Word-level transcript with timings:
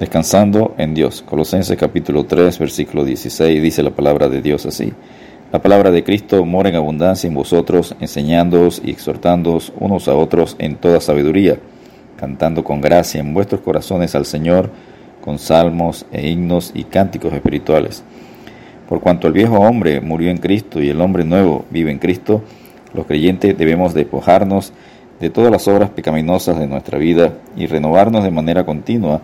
Descansando 0.00 0.74
en 0.78 0.94
Dios. 0.94 1.20
Colosenses 1.20 1.76
capítulo 1.76 2.24
3, 2.24 2.58
versículo 2.58 3.04
16 3.04 3.62
dice 3.62 3.82
la 3.82 3.90
palabra 3.90 4.30
de 4.30 4.40
Dios 4.40 4.64
así. 4.64 4.94
La 5.52 5.60
palabra 5.60 5.90
de 5.90 6.02
Cristo 6.02 6.42
mora 6.46 6.70
en 6.70 6.76
abundancia 6.76 7.28
en 7.28 7.34
vosotros, 7.34 7.94
enseñándoos 8.00 8.80
y 8.82 8.92
exhortándoos 8.92 9.74
unos 9.78 10.08
a 10.08 10.14
otros 10.14 10.56
en 10.58 10.76
toda 10.76 11.02
sabiduría, 11.02 11.58
cantando 12.16 12.64
con 12.64 12.80
gracia 12.80 13.20
en 13.20 13.34
vuestros 13.34 13.60
corazones 13.60 14.14
al 14.14 14.24
Señor, 14.24 14.70
con 15.22 15.38
salmos 15.38 16.06
e 16.12 16.30
himnos 16.30 16.72
y 16.74 16.84
cánticos 16.84 17.34
espirituales. 17.34 18.02
Por 18.88 19.02
cuanto 19.02 19.26
el 19.26 19.34
viejo 19.34 19.58
hombre 19.58 20.00
murió 20.00 20.30
en 20.30 20.38
Cristo 20.38 20.80
y 20.80 20.88
el 20.88 21.02
hombre 21.02 21.24
nuevo 21.24 21.66
vive 21.68 21.90
en 21.90 21.98
Cristo, 21.98 22.40
los 22.94 23.04
creyentes 23.04 23.58
debemos 23.58 23.92
despojarnos 23.92 24.72
de 25.20 25.28
todas 25.28 25.50
las 25.52 25.68
obras 25.68 25.90
pecaminosas 25.90 26.58
de 26.58 26.66
nuestra 26.66 26.96
vida 26.96 27.34
y 27.54 27.66
renovarnos 27.66 28.24
de 28.24 28.30
manera 28.30 28.64
continua 28.64 29.20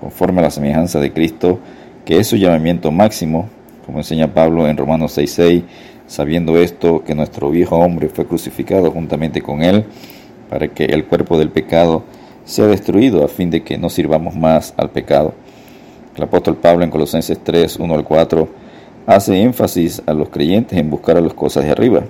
conforme 0.00 0.40
a 0.40 0.44
la 0.44 0.50
semejanza 0.50 1.00
de 1.00 1.12
Cristo, 1.12 1.58
que 2.04 2.18
es 2.18 2.26
su 2.26 2.36
llamamiento 2.36 2.90
máximo, 2.90 3.48
como 3.84 3.98
enseña 3.98 4.32
Pablo 4.32 4.68
en 4.68 4.76
Romanos 4.76 5.16
6:6, 5.16 5.64
sabiendo 6.06 6.58
esto 6.58 7.04
que 7.04 7.14
nuestro 7.14 7.50
viejo 7.50 7.76
hombre 7.76 8.08
fue 8.08 8.26
crucificado 8.26 8.90
juntamente 8.90 9.42
con 9.42 9.62
él, 9.62 9.84
para 10.48 10.68
que 10.68 10.84
el 10.84 11.04
cuerpo 11.04 11.38
del 11.38 11.50
pecado 11.50 12.04
sea 12.44 12.66
destruido 12.66 13.24
a 13.24 13.28
fin 13.28 13.50
de 13.50 13.62
que 13.62 13.76
no 13.76 13.90
sirvamos 13.90 14.34
más 14.34 14.72
al 14.76 14.90
pecado. 14.90 15.34
El 16.16 16.24
apóstol 16.24 16.56
Pablo 16.56 16.84
en 16.84 16.90
Colosenses 16.90 17.38
3, 17.44 17.76
1 17.76 17.94
al 17.94 18.04
4 18.04 18.48
hace 19.06 19.40
énfasis 19.40 20.02
a 20.06 20.12
los 20.12 20.30
creyentes 20.30 20.78
en 20.78 20.90
buscar 20.90 21.16
a 21.16 21.20
las 21.20 21.34
cosas 21.34 21.64
de 21.64 21.70
arriba, 21.70 22.02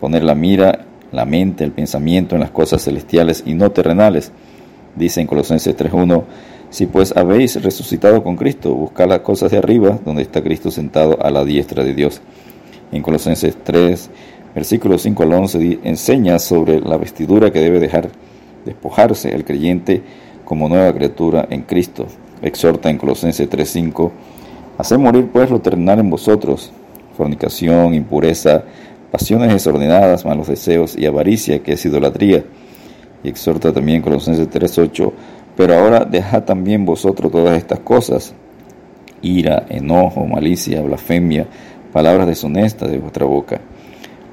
poner 0.00 0.24
la 0.24 0.34
mira, 0.34 0.86
la 1.12 1.24
mente, 1.24 1.62
el 1.62 1.72
pensamiento 1.72 2.34
en 2.34 2.40
las 2.40 2.50
cosas 2.50 2.82
celestiales 2.82 3.42
y 3.46 3.54
no 3.54 3.70
terrenales. 3.70 4.32
Dice 4.96 5.20
en 5.20 5.26
Colosenses 5.26 5.76
3.1, 5.76 6.24
si 6.72 6.86
pues 6.86 7.14
habéis 7.14 7.62
resucitado 7.62 8.24
con 8.24 8.34
Cristo, 8.36 8.74
buscad 8.74 9.06
las 9.06 9.20
cosas 9.20 9.50
de 9.50 9.58
arriba, 9.58 9.98
donde 10.06 10.22
está 10.22 10.42
Cristo 10.42 10.70
sentado 10.70 11.18
a 11.22 11.30
la 11.30 11.44
diestra 11.44 11.84
de 11.84 11.92
Dios. 11.92 12.22
En 12.90 13.02
Colosenses 13.02 13.58
3, 13.62 14.08
versículos 14.54 15.02
5 15.02 15.22
al 15.22 15.32
11, 15.34 15.80
enseña 15.84 16.38
sobre 16.38 16.80
la 16.80 16.96
vestidura 16.96 17.52
que 17.52 17.60
debe 17.60 17.78
dejar 17.78 18.08
despojarse 18.64 19.34
el 19.34 19.44
creyente 19.44 20.02
como 20.46 20.70
nueva 20.70 20.94
criatura 20.94 21.46
en 21.50 21.60
Cristo. 21.60 22.06
Exhorta 22.40 22.88
en 22.88 22.96
Colosenses 22.96 23.50
3.5, 23.50 24.10
Haced 24.78 24.96
morir 24.96 25.28
pues 25.30 25.50
lo 25.50 25.60
terrenal 25.60 25.98
en 25.98 26.08
vosotros, 26.08 26.72
fornicación, 27.18 27.92
impureza, 27.92 28.64
pasiones 29.10 29.52
desordenadas, 29.52 30.24
malos 30.24 30.48
deseos 30.48 30.96
y 30.96 31.04
avaricia, 31.04 31.62
que 31.62 31.74
es 31.74 31.84
idolatría. 31.84 32.46
Y 33.22 33.28
exhorta 33.28 33.74
también 33.74 34.00
Colosenses 34.00 34.48
3.8, 34.48 35.12
pero 35.56 35.74
ahora 35.74 36.04
dejad 36.04 36.44
también 36.44 36.84
vosotros 36.84 37.30
todas 37.30 37.58
estas 37.58 37.80
cosas, 37.80 38.34
ira, 39.20 39.66
enojo, 39.68 40.26
malicia, 40.26 40.82
blasfemia, 40.82 41.46
palabras 41.92 42.26
deshonestas 42.26 42.90
de 42.90 42.98
vuestra 42.98 43.26
boca. 43.26 43.60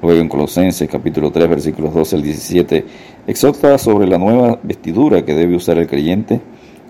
Luego 0.02 0.20
en 0.20 0.28
Colosenses 0.28 0.88
capítulo 0.88 1.30
3 1.30 1.48
versículos 1.48 1.92
12 1.92 2.16
al 2.16 2.22
17 2.22 2.84
exhorta 3.26 3.76
sobre 3.76 4.06
la 4.06 4.16
nueva 4.16 4.58
vestidura 4.62 5.24
que 5.24 5.34
debe 5.34 5.56
usar 5.56 5.76
el 5.76 5.86
creyente. 5.86 6.40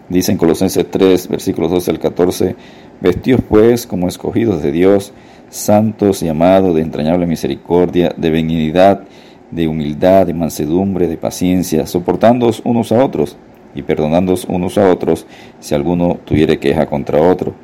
Dice 0.08 0.30
en 0.30 0.38
Colosenses 0.38 0.88
3 0.88 1.28
versículos 1.28 1.72
12 1.72 1.90
al 1.90 1.98
14, 1.98 2.56
vestidos 3.00 3.40
pues 3.48 3.86
como 3.86 4.06
escogidos 4.06 4.62
de 4.62 4.70
Dios, 4.70 5.12
santos 5.48 6.22
y 6.22 6.28
amados 6.28 6.76
de 6.76 6.82
entrañable 6.82 7.26
misericordia, 7.26 8.14
de 8.16 8.30
benignidad, 8.30 9.02
de 9.50 9.66
humildad, 9.66 10.26
de 10.26 10.34
mansedumbre, 10.34 11.08
de 11.08 11.16
paciencia, 11.16 11.86
soportándoos 11.86 12.62
unos 12.64 12.92
a 12.92 13.04
otros 13.04 13.36
y 13.74 13.82
perdonándoos 13.82 14.44
unos 14.46 14.78
a 14.78 14.90
otros 14.90 15.26
si 15.60 15.74
alguno 15.74 16.18
tuviere 16.24 16.58
queja 16.58 16.86
contra 16.86 17.20
otro. 17.20 17.54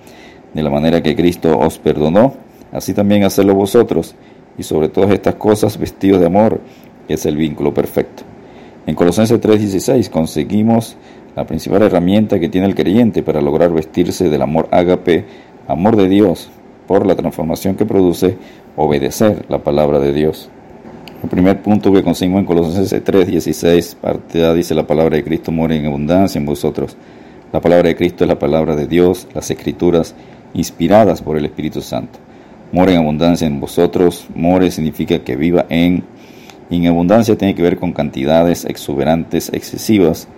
De 0.55 0.63
la 0.63 0.71
manera 0.71 1.03
que 1.03 1.17
Cristo 1.17 1.59
os 1.59 1.79
perdonó, 1.79 2.35
así 2.73 2.95
también 2.95 3.25
hacedlo 3.25 3.55
vosotros, 3.55 4.15
y 4.59 4.63
sobre 4.63 4.89
todas 4.89 5.11
estas 5.11 5.35
cosas 5.35 5.79
vestidos 5.79 6.21
de 6.21 6.27
amor, 6.27 6.61
que 7.07 7.15
es 7.15 7.27
el 7.27 7.37
vínculo 7.37 7.75
perfecto. 7.75 8.23
En 8.87 8.95
Colosenses 8.95 9.41
3:16 9.41 10.09
conseguimos 10.09 10.97
la 11.35 11.45
principal 11.45 11.83
herramienta 11.83 12.39
que 12.41 12.49
tiene 12.49 12.67
el 12.67 12.75
creyente 12.75 13.23
para 13.23 13.43
lograr 13.43 13.73
vestirse 13.73 14.31
del 14.31 14.43
amor 14.43 14.69
ágape, 14.71 15.25
amor 15.69 15.97
de 15.97 16.09
Dios, 16.09 16.49
por 16.87 17.05
la 17.05 17.17
transformación 17.17 17.75
que 17.75 17.85
produce 17.85 18.39
obedecer 18.77 19.45
la 19.49 19.59
palabra 19.59 19.99
de 19.99 20.13
Dios. 20.13 20.49
El 21.23 21.31
primer 21.31 21.63
punto 21.63 21.91
que 21.93 22.03
consigo 22.03 22.39
en 22.39 22.45
Colosenses 22.45 23.03
3, 23.03 23.27
16, 23.27 23.97
parte 24.01 24.45
A 24.45 24.53
dice 24.53 24.75
la 24.75 24.87
palabra 24.87 25.17
de 25.17 25.25
Cristo 25.25 25.51
mora 25.51 25.75
en 25.75 25.87
abundancia 25.87 26.39
en 26.39 26.45
vosotros. 26.45 26.95
La 27.55 27.61
palabra 27.61 27.89
de 27.89 27.97
Cristo 27.97 28.25
es 28.25 28.29
la 28.29 28.39
palabra 28.39 28.77
de 28.77 28.87
Dios, 28.87 29.27
las 29.35 29.51
escrituras 29.51 30.15
inspiradas 30.53 31.23
por 31.23 31.39
el 31.39 31.47
Espíritu 31.47 31.81
Santo. 31.81 32.19
Mora 32.71 32.93
en 32.93 32.99
abundancia 32.99 33.47
en 33.47 33.61
vosotros, 33.61 34.27
more 34.35 34.71
significa 34.71 35.21
que 35.21 35.37
viva 35.37 35.65
en. 35.71 36.05
en 36.71 36.87
abundancia 36.87 37.37
tiene 37.39 37.55
que 37.55 37.63
ver 37.63 37.79
con 37.79 37.93
cantidades 37.93 38.67
exuberantes, 38.67 39.51
excesivas, 39.55 40.29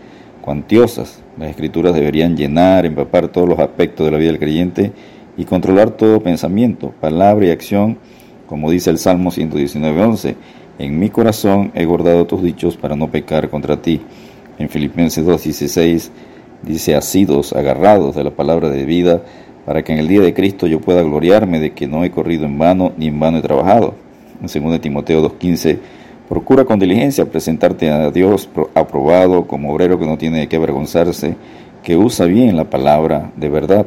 cuantiosas. 0.42 1.20
Las 1.38 1.50
escrituras 1.50 1.92
deberían 1.92 2.36
llenar, 2.36 2.86
empapar 2.86 3.28
todos 3.28 3.48
los 3.48 3.58
aspectos 3.58 4.06
de 4.06 4.12
la 4.12 4.18
vida 4.18 4.30
del 4.30 4.38
creyente 4.38 4.92
y 5.36 5.44
controlar 5.44 5.90
todo 5.90 6.20
pensamiento, 6.20 6.94
palabra 7.00 7.46
y 7.46 7.50
acción, 7.50 7.98
como 8.46 8.70
dice 8.70 8.90
el 8.90 8.98
Salmo 8.98 9.32
119, 9.32 10.02
11 10.02 10.36
en 10.78 10.98
mi 10.98 11.10
corazón 11.10 11.72
he 11.74 11.84
guardado 11.84 12.24
tus 12.26 12.42
dichos 12.42 12.76
para 12.76 12.94
no 12.94 13.10
pecar 13.10 13.50
contra 13.50 13.82
ti. 13.82 14.00
En 14.58 14.68
Filipenses 14.68 15.26
2.16 15.26 16.10
dice, 16.62 16.94
asidos, 16.94 17.52
agarrados 17.52 18.14
de 18.14 18.24
la 18.24 18.30
palabra 18.30 18.70
de 18.70 18.84
vida, 18.84 19.22
para 19.66 19.82
que 19.82 19.92
en 19.92 19.98
el 19.98 20.08
día 20.08 20.20
de 20.20 20.32
Cristo 20.32 20.66
yo 20.66 20.80
pueda 20.80 21.02
gloriarme 21.02 21.58
de 21.58 21.72
que 21.72 21.86
no 21.86 22.04
he 22.04 22.10
corrido 22.10 22.46
en 22.46 22.58
vano 22.58 22.92
ni 22.96 23.08
en 23.08 23.18
vano 23.18 23.38
he 23.38 23.42
trabajado. 23.42 23.94
En 24.40 24.70
2 24.70 24.80
Timoteo 24.80 25.22
2.15, 25.28 25.78
procura 26.28 26.64
con 26.64 26.78
diligencia 26.78 27.26
presentarte 27.26 27.90
a 27.90 28.10
Dios 28.10 28.48
aprobado 28.74 29.46
como 29.46 29.72
obrero 29.72 29.98
que 29.98 30.06
no 30.06 30.16
tiene 30.16 30.40
de 30.40 30.48
qué 30.48 30.56
avergonzarse, 30.56 31.34
que 31.82 31.96
usa 31.96 32.26
bien 32.26 32.56
la 32.56 32.64
palabra 32.64 33.32
de 33.36 33.48
verdad. 33.48 33.86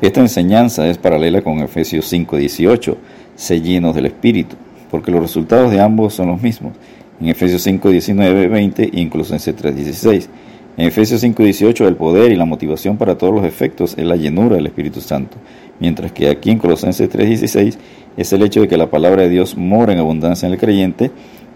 Esta 0.00 0.20
enseñanza 0.20 0.88
es 0.88 0.98
paralela 0.98 1.42
con 1.42 1.60
Efesios 1.60 2.12
5.18, 2.12 2.96
sé 3.36 3.60
llenos 3.60 3.94
del 3.94 4.06
Espíritu 4.06 4.56
porque 4.90 5.10
los 5.10 5.20
resultados 5.20 5.70
de 5.70 5.80
ambos 5.80 6.14
son 6.14 6.28
los 6.28 6.42
mismos. 6.42 6.72
En 7.20 7.28
Efesios 7.28 7.62
5, 7.62 7.90
19, 7.90 8.48
20 8.48 8.90
y 8.92 9.00
en 9.00 9.10
Colosenses 9.10 9.54
3, 9.54 9.76
16. 9.76 10.30
En 10.76 10.86
Efesios 10.86 11.20
5, 11.20 11.42
18 11.42 11.88
el 11.88 11.96
poder 11.96 12.32
y 12.32 12.36
la 12.36 12.44
motivación 12.46 12.96
para 12.96 13.18
todos 13.18 13.34
los 13.34 13.44
efectos 13.44 13.94
es 13.98 14.04
la 14.04 14.16
llenura 14.16 14.56
del 14.56 14.66
Espíritu 14.66 15.00
Santo, 15.00 15.36
mientras 15.78 16.12
que 16.12 16.28
aquí 16.28 16.50
en 16.50 16.58
Colosenses 16.58 17.08
3, 17.08 17.28
16 17.28 17.78
es 18.16 18.32
el 18.32 18.42
hecho 18.42 18.62
de 18.62 18.68
que 18.68 18.76
la 18.76 18.90
palabra 18.90 19.22
de 19.22 19.28
Dios 19.28 19.56
mora 19.56 19.92
en 19.92 19.98
abundancia 19.98 20.46
en 20.46 20.54
el 20.54 20.58
creyente 20.58 21.10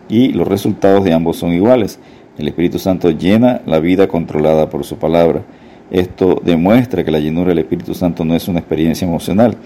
y 0.08 0.28
los 0.32 0.46
resultados 0.46 1.04
de 1.04 1.14
ambos 1.14 1.36
son 1.38 1.54
iguales. 1.54 1.98
El 2.36 2.48
Espíritu 2.48 2.78
Santo 2.78 3.10
llena 3.10 3.62
la 3.64 3.78
vida 3.78 4.08
controlada 4.08 4.68
por 4.68 4.84
su 4.84 4.96
palabra. 4.96 5.42
Esto 5.90 6.40
demuestra 6.44 7.04
que 7.04 7.10
la 7.10 7.20
llenura 7.20 7.48
del 7.48 7.60
Espíritu 7.60 7.94
Santo 7.94 8.24
no 8.24 8.34
es 8.34 8.48
una 8.48 8.58
experiencia 8.58 9.06
emocional, 9.06 9.56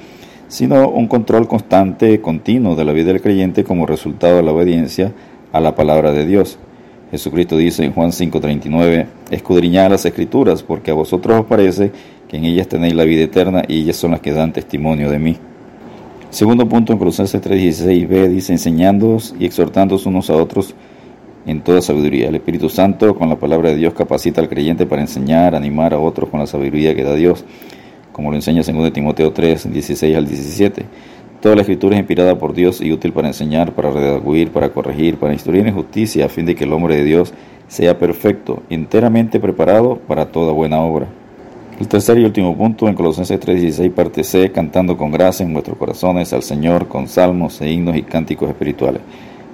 sino 0.49 0.89
un 0.89 1.07
control 1.07 1.47
constante, 1.47 2.21
continuo 2.21 2.75
de 2.75 2.85
la 2.85 2.93
vida 2.93 3.13
del 3.13 3.21
creyente 3.21 3.65
como 3.65 3.87
resultado 3.87 4.37
de 4.37 4.43
la 4.43 4.53
obediencia 4.53 5.13
a 5.53 5.61
la 5.61 5.75
palabra 5.75 6.13
de 6.13 6.27
Dios. 6.27 6.59
Jesucristo 7.11 7.57
dice 7.57 7.85
en 7.85 7.93
Juan 7.93 8.13
5:39, 8.13 9.07
escudriñad 9.31 9.91
las 9.91 10.05
escrituras, 10.05 10.63
porque 10.63 10.91
a 10.91 10.95
vosotros 10.95 11.41
os 11.41 11.47
parece 11.47 11.93
que 12.29 12.37
en 12.37 12.45
ellas 12.45 12.69
tenéis 12.69 12.95
la 12.95 13.05
vida 13.05 13.23
eterna 13.23 13.63
y 13.67 13.81
ellas 13.81 13.97
son 13.97 14.11
las 14.11 14.21
que 14.21 14.33
dan 14.33 14.53
testimonio 14.53 15.11
de 15.11 15.19
mí. 15.19 15.37
Segundo 16.31 16.69
punto 16.69 16.93
en 16.93 16.99
Colosenses 16.99 17.41
3:16b 17.41 18.29
dice, 18.29 18.53
enseñándoos 18.53 19.35
y 19.39 19.47
exhortándoos 19.47 20.05
unos 20.07 20.29
a 20.29 20.37
otros 20.37 20.75
en 21.47 21.63
toda 21.63 21.81
sabiduría. 21.81 22.29
El 22.29 22.35
Espíritu 22.35 22.69
Santo 22.69 23.17
con 23.17 23.31
la 23.31 23.37
palabra 23.37 23.71
de 23.71 23.77
Dios 23.77 23.95
capacita 23.95 24.43
al 24.43 24.49
creyente 24.51 24.85
para 24.85 25.01
enseñar, 25.01 25.55
animar 25.55 25.95
a 25.95 25.99
otros 25.99 26.29
con 26.29 26.41
la 26.41 26.47
sabiduría 26.47 26.95
que 26.95 27.05
da 27.05 27.15
Dios 27.15 27.45
como 28.19 28.33
lo 28.33 28.37
enseña 28.37 28.63
2 28.65 28.93
Timoteo 28.93 29.31
3, 29.31 29.73
16 29.73 30.17
al 30.17 30.27
17. 30.27 30.85
Toda 31.41 31.55
la 31.55 31.61
escritura 31.61 31.95
es 31.95 32.01
inspirada 32.01 32.37
por 32.37 32.53
Dios 32.53 32.81
y 32.81 32.91
útil 32.91 33.13
para 33.13 33.29
enseñar, 33.29 33.71
para 33.75 33.93
redaguir, 33.93 34.51
para 34.51 34.71
corregir, 34.71 35.19
para 35.19 35.33
instruir 35.33 35.65
en 35.69 35.73
justicia, 35.73 36.27
a 36.27 36.29
fin 36.29 36.45
de 36.45 36.57
que 36.57 36.65
el 36.65 36.73
hombre 36.73 36.97
de 36.97 37.05
Dios 37.05 37.33
sea 37.69 37.97
perfecto, 37.97 38.65
enteramente 38.71 39.39
preparado 39.39 40.01
para 40.09 40.33
toda 40.33 40.51
buena 40.51 40.81
obra. 40.81 41.07
El 41.79 41.87
tercer 41.87 42.19
y 42.19 42.25
último 42.25 42.57
punto 42.57 42.89
en 42.89 42.97
Colosenses 42.97 43.39
3:16 43.39 43.93
parte 43.93 44.25
C, 44.25 44.51
cantando 44.51 44.97
con 44.97 45.13
gracia 45.13 45.47
en 45.47 45.53
vuestros 45.53 45.79
corazones 45.79 46.33
al 46.33 46.43
Señor 46.43 46.89
con 46.89 47.07
salmos 47.07 47.61
e 47.61 47.71
himnos 47.71 47.95
y 47.95 48.03
cánticos 48.03 48.49
espirituales. 48.51 49.01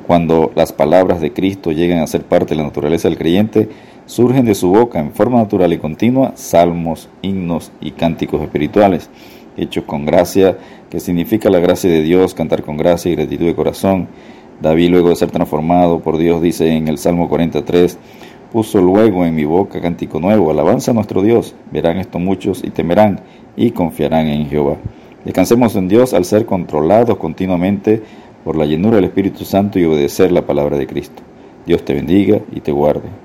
Cuando 0.07 0.53
las 0.55 0.73
palabras 0.73 1.23
de 1.23 1.33
Cristo 1.33 1.73
llegan 1.73 2.01
a 2.01 2.07
ser 2.07 2.25
parte 2.25 2.51
de 2.51 2.57
la 2.57 2.65
naturaleza 2.65 3.09
del 3.09 3.17
creyente, 3.17 3.69
surgen 4.05 4.45
de 4.45 4.55
su 4.55 4.69
boca 4.69 5.01
en 5.01 5.13
forma 5.13 5.39
natural 5.39 5.73
y 5.73 5.79
continua 5.79 6.33
salmos, 6.37 7.09
himnos 7.23 7.73
y 7.81 7.93
cánticos 7.93 8.43
espirituales, 8.43 9.09
hechos 9.57 9.85
con 9.85 10.05
gracia, 10.05 10.59
que 10.91 11.01
significa 11.01 11.49
la 11.49 11.59
gracia 11.59 11.91
de 11.91 12.03
Dios, 12.03 12.35
cantar 12.35 12.63
con 12.63 12.77
gracia 12.77 13.11
y 13.11 13.17
gratitud 13.17 13.47
de 13.47 13.55
corazón. 13.55 14.09
David, 14.61 14.91
luego 14.91 15.09
de 15.09 15.17
ser 15.17 15.31
transformado 15.31 16.01
por 16.01 16.19
Dios, 16.19 16.43
dice 16.43 16.71
en 16.71 16.89
el 16.89 16.99
Salmo 16.99 17.29
43, 17.29 17.99
puso 18.53 18.83
luego 18.83 19.25
en 19.25 19.35
mi 19.35 19.45
boca 19.45 19.81
cántico 19.81 20.21
nuevo, 20.21 20.51
alabanza 20.51 20.91
a 20.91 20.95
nuestro 20.95 21.23
Dios. 21.23 21.55
Verán 21.73 21.97
esto 21.97 22.19
muchos 22.19 22.63
y 22.63 22.71
temerán 22.71 23.21
y 23.57 23.71
confiarán 23.71 24.27
en 24.27 24.49
Jehová. 24.49 24.77
Descansemos 25.25 25.75
en 25.77 25.89
Dios 25.89 26.13
al 26.13 26.27
ser 26.27 26.45
controlados 26.45 27.17
continuamente 27.17 28.03
por 28.45 28.57
la 28.57 28.67
llenura 28.67 28.97
del 28.97 29.07
Espíritu 29.07 29.45
Santo 29.45 29.79
y 29.79 29.85
obedecer 29.85 30.31
la 30.31 30.47
palabra 30.47 30.77
de 30.77 30.87
Cristo. 30.87 31.23
Dios 31.67 31.85
te 31.85 31.95
bendiga 31.95 32.41
y 32.53 32.61
te 32.61 32.73
guarde. 32.73 33.24